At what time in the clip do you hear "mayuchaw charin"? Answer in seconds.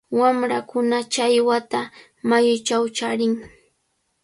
2.29-3.33